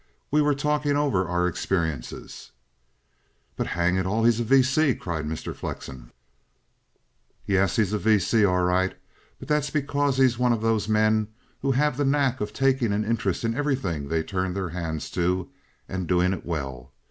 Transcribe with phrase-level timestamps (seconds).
[0.31, 2.49] We were talking over our experiences."
[3.55, 4.23] "But, hang it all!
[4.23, 4.63] he's a V.
[4.63, 5.55] C.!" cried Mr.
[5.55, 6.09] Flexen.
[7.45, 8.17] "Yes, he's a V.
[8.17, 8.43] C.
[8.43, 8.97] all right.
[9.37, 11.27] But that's because he's one of those men
[11.61, 15.51] who have the knack of taking an interest in everything they turn their hands to,
[15.87, 16.91] and doing it well.